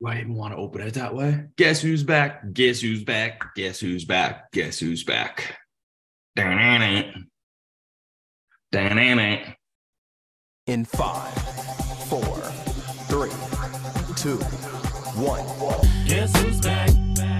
[0.00, 1.46] Why even want to open it that way?
[1.56, 2.52] Guess who's back?
[2.52, 3.54] Guess who's back?
[3.56, 4.52] Guess who's back?
[4.52, 5.58] Guess who's back?
[6.36, 7.14] Damn it.
[8.70, 9.56] Damn it.
[10.68, 11.32] In five,
[12.08, 12.22] four,
[13.08, 13.30] three,
[14.14, 14.36] two,
[15.20, 15.44] one.
[16.06, 16.90] Guess who's back?
[17.16, 17.37] Back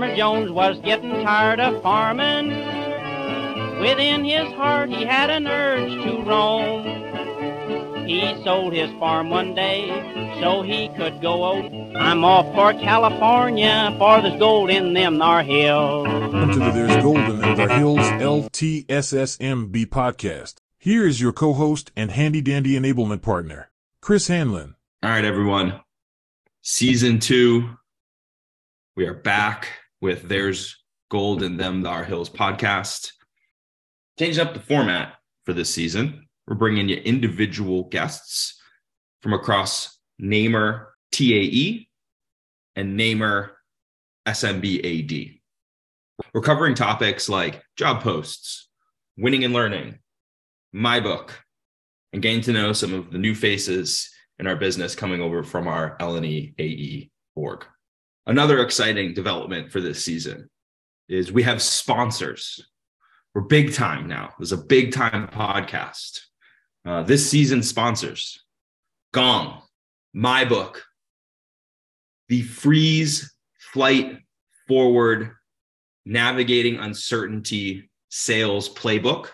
[0.00, 2.48] Farmer Jones was getting tired of farming.
[3.82, 8.06] Within his heart, he had an urge to roam.
[8.08, 9.88] He sold his farm one day
[10.40, 11.70] so he could go out.
[12.00, 16.08] I'm off for California, for there's gold in them thar hills.
[16.08, 20.54] Welcome to the There's Gold in Them That Hills LTSSMB podcast.
[20.78, 23.70] Here is your co-host and handy dandy enablement partner,
[24.00, 24.76] Chris Hanlon.
[25.02, 25.78] All right, everyone.
[26.62, 27.76] Season two.
[28.96, 30.76] We are back with There's
[31.10, 33.12] Gold in Them Our Hills podcast.
[34.18, 36.26] Changing up the format for this season.
[36.46, 38.60] We're bringing you individual guests
[39.20, 41.88] from across Namer TAE
[42.76, 43.56] and Namer
[44.26, 45.40] SMBAD.
[46.32, 48.68] We're covering topics like job posts,
[49.16, 49.98] winning and learning,
[50.72, 51.38] my book,
[52.12, 55.68] and getting to know some of the new faces in our business coming over from
[55.68, 57.66] our LNE AE org.
[58.30, 60.48] Another exciting development for this season
[61.08, 62.64] is we have sponsors.
[63.34, 64.34] We're big time now.
[64.38, 66.20] There's a big time podcast.
[66.86, 68.44] Uh, this season sponsors
[69.12, 69.60] Gong,
[70.14, 70.84] My Book,
[72.28, 73.34] the Freeze
[73.72, 74.20] Flight
[74.68, 75.32] Forward
[76.06, 79.30] Navigating Uncertainty Sales Playbook,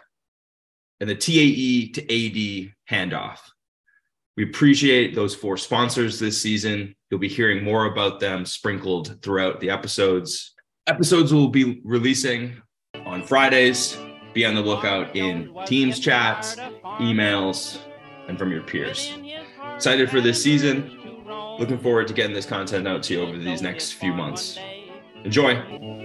[1.00, 3.40] and the TAE to AD handoff.
[4.36, 6.94] We appreciate those four sponsors this season.
[7.10, 10.54] You'll be hearing more about them sprinkled throughout the episodes.
[10.86, 12.60] Episodes will be releasing
[13.06, 13.96] on Fridays.
[14.34, 16.56] Be on the lookout in Teams chats,
[17.00, 17.78] emails,
[18.28, 19.10] and from your peers.
[19.74, 21.24] Excited for this season.
[21.58, 24.58] Looking forward to getting this content out to you over these next few months.
[25.24, 25.54] Enjoy.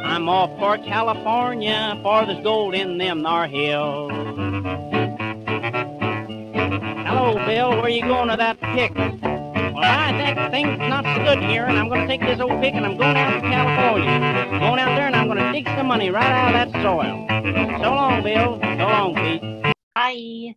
[0.02, 4.91] I'm off for California, for there's gold in them thar hills.
[6.72, 7.82] Hello, Bill.
[7.82, 8.96] Where you going with that pick?
[8.96, 12.62] Well, I think things not so good here, and I'm going to take this old
[12.62, 14.60] pick and I'm going out to California.
[14.60, 17.28] Going out there and I'm going to dig some money right out of that soil.
[17.84, 18.58] So long, Bill.
[18.62, 19.74] So long, Pete.
[19.96, 20.56] Bye.